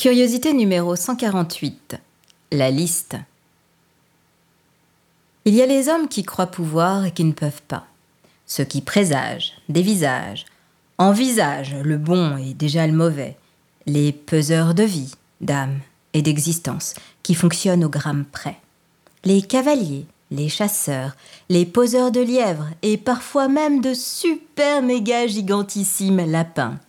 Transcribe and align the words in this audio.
Curiosité 0.00 0.54
numéro 0.54 0.96
148. 0.96 1.98
La 2.52 2.70
liste. 2.70 3.16
Il 5.44 5.54
y 5.54 5.60
a 5.60 5.66
les 5.66 5.90
hommes 5.90 6.08
qui 6.08 6.22
croient 6.22 6.46
pouvoir 6.46 7.04
et 7.04 7.10
qui 7.10 7.22
ne 7.22 7.32
peuvent 7.32 7.60
pas. 7.68 7.84
Ceux 8.46 8.64
qui 8.64 8.80
présagent, 8.80 9.52
dévisagent, 9.68 10.46
envisagent 10.96 11.76
le 11.84 11.98
bon 11.98 12.38
et 12.38 12.54
déjà 12.54 12.86
le 12.86 12.94
mauvais. 12.94 13.36
Les 13.84 14.10
peseurs 14.10 14.72
de 14.72 14.84
vie, 14.84 15.12
d'âme 15.42 15.80
et 16.14 16.22
d'existence 16.22 16.94
qui 17.22 17.34
fonctionnent 17.34 17.84
au 17.84 17.90
gramme 17.90 18.24
près. 18.24 18.56
Les 19.24 19.42
cavaliers, 19.42 20.06
les 20.30 20.48
chasseurs, 20.48 21.14
les 21.50 21.66
poseurs 21.66 22.10
de 22.10 22.22
lièvres 22.22 22.70
et 22.80 22.96
parfois 22.96 23.48
même 23.48 23.82
de 23.82 23.92
super 23.92 24.80
méga 24.80 25.26
gigantissimes 25.26 26.24
lapins 26.24 26.80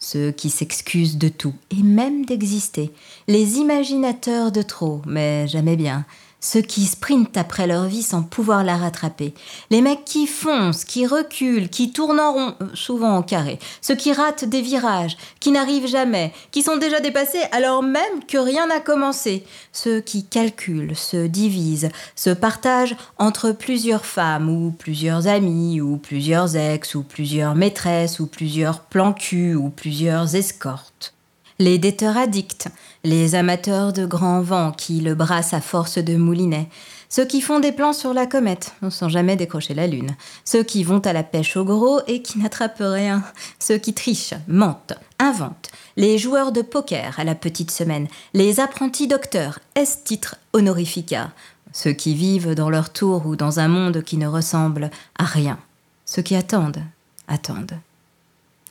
ceux 0.00 0.32
qui 0.32 0.50
s'excusent 0.50 1.18
de 1.18 1.28
tout 1.28 1.54
et 1.70 1.82
même 1.82 2.24
d'exister, 2.24 2.90
les 3.28 3.58
imaginateurs 3.58 4.50
de 4.50 4.62
trop, 4.62 5.02
mais 5.06 5.46
jamais 5.46 5.76
bien, 5.76 6.04
ceux 6.40 6.62
qui 6.62 6.86
sprintent 6.86 7.36
après 7.36 7.66
leur 7.66 7.84
vie 7.84 8.02
sans 8.02 8.22
pouvoir 8.22 8.64
la 8.64 8.76
rattraper, 8.76 9.34
les 9.70 9.82
mecs 9.82 10.04
qui 10.04 10.26
foncent, 10.26 10.84
qui 10.84 11.06
reculent, 11.06 11.68
qui 11.68 11.92
tournent 11.92 12.20
en 12.20 12.32
rond, 12.32 12.54
euh, 12.62 12.66
souvent 12.74 13.16
en 13.16 13.22
carré, 13.22 13.58
ceux 13.80 13.94
qui 13.94 14.12
ratent 14.12 14.44
des 14.44 14.62
virages, 14.62 15.16
qui 15.38 15.50
n'arrivent 15.50 15.86
jamais, 15.86 16.32
qui 16.50 16.62
sont 16.62 16.76
déjà 16.76 17.00
dépassés 17.00 17.42
alors 17.52 17.82
même 17.82 18.24
que 18.26 18.38
rien 18.38 18.66
n'a 18.66 18.80
commencé, 18.80 19.44
ceux 19.72 20.00
qui 20.00 20.24
calculent, 20.24 20.96
se 20.96 21.26
divisent, 21.26 21.90
se 22.16 22.30
partagent 22.30 22.96
entre 23.18 23.52
plusieurs 23.52 24.06
femmes 24.06 24.48
ou 24.48 24.72
plusieurs 24.72 25.26
amis 25.26 25.80
ou 25.80 25.96
plusieurs 25.96 26.56
ex 26.56 26.94
ou 26.94 27.02
plusieurs 27.02 27.54
maîtresses 27.54 28.20
ou 28.20 28.26
plusieurs 28.26 28.80
plans 28.80 29.12
cul 29.12 29.54
ou 29.54 29.68
plusieurs 29.68 30.34
escortes 30.34 31.14
les 31.60 31.76
déteurs 31.76 32.16
addicts, 32.16 32.68
les 33.04 33.34
amateurs 33.34 33.92
de 33.92 34.06
grands 34.06 34.40
vents 34.40 34.72
qui 34.72 35.00
le 35.00 35.14
brassent 35.14 35.52
à 35.52 35.60
force 35.60 35.98
de 35.98 36.16
moulinets, 36.16 36.70
ceux 37.10 37.26
qui 37.26 37.42
font 37.42 37.60
des 37.60 37.70
plans 37.70 37.92
sur 37.92 38.14
la 38.14 38.26
comète 38.26 38.72
sans 38.88 39.10
jamais 39.10 39.36
décrocher 39.36 39.74
la 39.74 39.86
lune, 39.86 40.16
ceux 40.46 40.62
qui 40.62 40.82
vont 40.84 41.00
à 41.00 41.12
la 41.12 41.22
pêche 41.22 41.58
au 41.58 41.64
gros 41.64 42.00
et 42.06 42.22
qui 42.22 42.38
n'attrapent 42.38 42.78
rien, 42.80 43.22
ceux 43.58 43.76
qui 43.76 43.92
trichent, 43.92 44.32
mentent, 44.48 44.94
inventent, 45.18 45.70
les 45.98 46.16
joueurs 46.16 46.50
de 46.50 46.62
poker 46.62 47.20
à 47.20 47.24
la 47.24 47.34
petite 47.34 47.70
semaine, 47.70 48.08
les 48.32 48.58
apprentis 48.58 49.06
docteurs, 49.06 49.58
est 49.74 50.02
titre 50.02 50.36
honorifica, 50.54 51.30
ceux 51.74 51.92
qui 51.92 52.14
vivent 52.14 52.54
dans 52.54 52.70
leur 52.70 52.90
tour 52.90 53.26
ou 53.26 53.36
dans 53.36 53.60
un 53.60 53.68
monde 53.68 54.02
qui 54.02 54.16
ne 54.16 54.26
ressemble 54.26 54.90
à 55.18 55.24
rien, 55.24 55.58
ceux 56.06 56.22
qui 56.22 56.36
attendent, 56.36 56.82
attendent, 57.28 57.78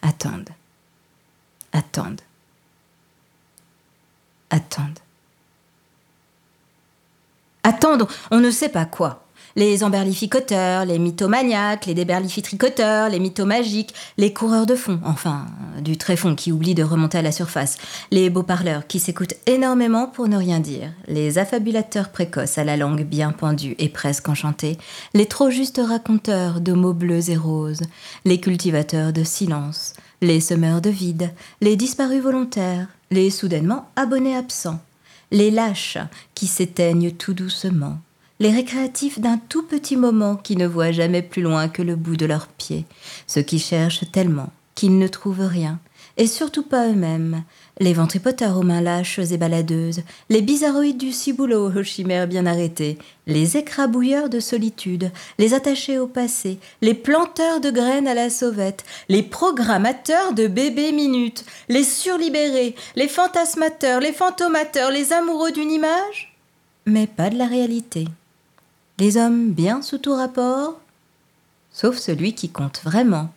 attendent, 0.02 0.50
attendent 1.72 2.22
attendent. 4.50 5.00
Attendre, 7.64 8.08
on 8.32 8.40
ne 8.40 8.52
sait 8.52 8.70
pas 8.70 8.86
quoi. 8.86 9.26
Les 9.56 9.84
emberlificoteurs, 9.84 10.86
les 10.86 11.00
mythomaniaques, 11.00 11.88
les 11.88 11.96
déberlifitricoteurs, 11.96 13.10
les 13.10 13.20
mythomagiques, 13.20 13.94
les 14.18 14.32
coureurs 14.32 14.66
de 14.66 14.76
fond, 14.76 15.00
enfin, 15.04 15.48
du 15.82 15.98
tréfond 15.98 16.36
qui 16.36 16.52
oublie 16.52 16.76
de 16.76 16.84
remonter 16.84 17.18
à 17.18 17.22
la 17.24 17.32
surface, 17.32 17.78
les 18.12 18.30
beaux 18.30 18.44
parleurs 18.44 18.88
qui 18.88 19.00
s'écoutent 19.00 19.34
énormément 19.48 20.08
pour 20.08 20.28
ne 20.28 20.38
rien 20.38 20.60
dire, 20.60 20.94
les 21.08 21.40
affabulateurs 21.40 22.10
précoces 22.10 22.58
à 22.58 22.64
la 22.64 22.78
langue 22.78 23.04
bien 23.04 23.32
pendue 23.32 23.76
et 23.80 23.90
presque 23.90 24.30
enchantée, 24.30 24.78
les 25.14 25.26
trop 25.26 25.50
justes 25.50 25.82
raconteurs 25.84 26.62
de 26.62 26.74
mots 26.74 26.94
bleus 26.94 27.32
et 27.32 27.38
roses, 27.38 27.82
les 28.26 28.40
cultivateurs 28.40 29.14
de 29.14 29.24
silence, 29.24 29.94
les 30.22 30.40
semeurs 30.40 30.82
de 30.82 30.90
vide, 30.90 31.32
les 31.62 31.76
disparus 31.76 32.22
volontaires, 32.22 32.88
les 33.12 33.30
soudainement 33.30 33.90
abonnés 33.96 34.36
absents, 34.36 34.80
les 35.32 35.52
lâches 35.52 35.98
qui 36.36 36.48
s'éteignent 36.48 37.12
tout 37.12 37.34
doucement, 37.34 37.98
les 38.40 38.52
récréatifs 38.52 39.20
d'un 39.20 39.38
tout 39.38 39.64
petit 39.64 39.98
moment 39.98 40.36
qui 40.36 40.56
ne 40.56 40.68
voient 40.68 40.92
jamais 40.92 41.22
plus 41.22 41.42
loin 41.42 41.68
que 41.68 41.82
le 41.82 41.96
bout 41.96 42.18
de 42.18 42.26
leurs 42.26 42.48
pieds, 42.48 42.86
ceux 43.28 43.42
qui 43.42 43.60
cherchent 43.60 44.10
tellement 44.12 44.52
qu'ils 44.76 44.98
ne 44.98 45.08
trouvent 45.08 45.46
rien, 45.46 45.80
et 46.20 46.28
surtout 46.28 46.64
pas 46.64 46.90
eux-mêmes, 46.90 47.44
les 47.80 47.94
ventripoteurs 47.94 48.58
aux 48.58 48.64
mains 48.64 48.82
lâches 48.82 49.20
et 49.20 49.38
baladeuses, 49.38 50.02
les 50.30 50.42
bizarroïdes 50.42 50.98
du 50.98 51.14
ciboulot 51.14 51.72
aux 51.72 51.84
chimères 51.84 52.28
bien 52.28 52.46
arrêtées, 52.46 52.98
les 53.26 53.56
écrabouilleurs 53.56 54.30
de 54.30 54.42
solitude, 54.42 55.12
les 55.38 55.54
attachés 55.54 55.98
au 55.98 56.08
passé, 56.08 56.60
les 56.82 56.94
planteurs 56.94 57.62
de 57.62 57.72
graines 57.72 58.08
à 58.08 58.14
la 58.14 58.30
sauvette, 58.30 58.84
les 59.08 59.24
programmateurs 59.24 60.34
de 60.34 60.48
bébés 60.48 60.92
minutes, 60.92 61.46
les 61.70 61.86
surlibérés, 61.86 62.76
les 62.98 63.08
fantasmateurs, 63.08 64.02
les 64.02 64.14
fantomateurs, 64.14 64.92
les 64.92 65.14
amoureux 65.14 65.54
d'une 65.54 65.72
image, 65.72 66.36
mais 66.86 67.08
pas 67.08 67.30
de 67.30 67.38
la 67.38 67.48
réalité. 67.48 68.06
Les 68.98 69.16
hommes 69.16 69.52
bien 69.52 69.82
sous 69.82 70.00
tout 70.00 70.16
rapport, 70.16 70.82
sauf 71.72 71.96
celui 71.96 72.34
qui 72.34 72.50
compte 72.50 72.82
vraiment, 72.84 73.30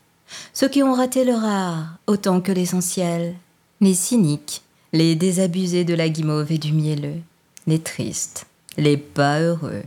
ceux 0.52 0.68
qui 0.68 0.82
ont 0.82 0.94
raté 0.94 1.24
le 1.24 1.34
rare 1.34 1.98
autant 2.06 2.40
que 2.40 2.52
l'essentiel, 2.52 3.34
les 3.80 3.94
cyniques, 3.94 4.62
les 4.92 5.14
désabusés 5.14 5.84
de 5.84 5.94
la 5.94 6.08
guimauve 6.08 6.52
et 6.52 6.58
du 6.58 6.72
mielleux, 6.72 7.20
les 7.66 7.78
tristes, 7.78 8.46
les 8.76 8.96
pas 8.96 9.40
heureux, 9.40 9.82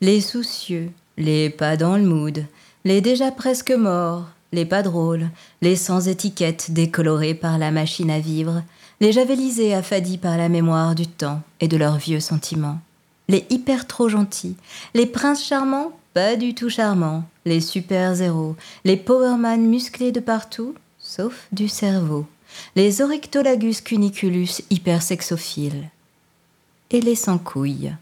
les 0.00 0.20
soucieux, 0.20 0.90
les 1.16 1.50
pas 1.50 1.76
dans 1.76 1.96
le 1.96 2.04
mood, 2.04 2.44
les 2.84 3.00
déjà 3.00 3.30
presque 3.30 3.72
morts, 3.72 4.26
les 4.52 4.64
pas 4.64 4.82
drôles, 4.82 5.28
les 5.62 5.76
sans 5.76 6.08
étiquette 6.08 6.70
décolorés 6.70 7.34
par 7.34 7.58
la 7.58 7.70
machine 7.70 8.10
à 8.10 8.18
vivre, 8.18 8.62
les 9.00 9.12
javelisés 9.12 9.74
affadis 9.74 10.18
par 10.18 10.36
la 10.36 10.48
mémoire 10.48 10.94
du 10.94 11.06
temps 11.06 11.42
et 11.60 11.68
de 11.68 11.76
leurs 11.76 11.96
vieux 11.96 12.20
sentiments, 12.20 12.80
les 13.28 13.46
hyper 13.50 13.86
trop 13.86 14.08
gentils, 14.08 14.56
les 14.94 15.06
princes 15.06 15.44
charmants 15.44 15.92
pas 16.14 16.36
du 16.36 16.54
tout 16.54 16.70
charmants, 16.70 17.24
les 17.44 17.60
super 17.60 18.14
zéros, 18.14 18.56
les 18.84 18.96
powerman 18.96 19.60
musclés 19.60 20.12
de 20.12 20.20
partout, 20.20 20.74
sauf 20.98 21.46
du 21.52 21.68
cerveau 21.68 22.26
les 22.76 23.00
Oryctolagus 23.00 23.80
cuniculus 23.80 24.62
hypersexophiles 24.70 25.88
et 26.90 27.00
les 27.00 27.14
sans-couilles. 27.14 27.94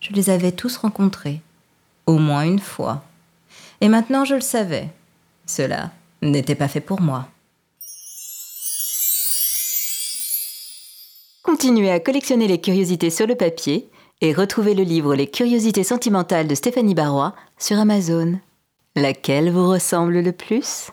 Je 0.00 0.12
les 0.12 0.30
avais 0.30 0.52
tous 0.52 0.76
rencontrés, 0.76 1.40
au 2.06 2.18
moins 2.18 2.44
une 2.44 2.58
fois. 2.58 3.04
Et 3.80 3.88
maintenant 3.88 4.24
je 4.24 4.34
le 4.34 4.40
savais. 4.40 4.88
Cela 5.46 5.92
n'était 6.22 6.54
pas 6.54 6.68
fait 6.68 6.80
pour 6.80 7.00
moi. 7.00 7.28
Continuez 11.42 11.90
à 11.90 12.00
collectionner 12.00 12.48
les 12.48 12.60
curiosités 12.60 13.10
sur 13.10 13.26
le 13.26 13.34
papier 13.34 13.88
et 14.24 14.32
retrouvez 14.32 14.72
le 14.72 14.84
livre 14.84 15.14
Les 15.14 15.26
curiosités 15.26 15.84
sentimentales 15.84 16.48
de 16.48 16.54
Stéphanie 16.54 16.94
Barrois 16.94 17.34
sur 17.58 17.78
Amazon. 17.78 18.40
Laquelle 18.96 19.50
vous 19.50 19.68
ressemble 19.68 20.20
le 20.20 20.32
plus? 20.32 20.88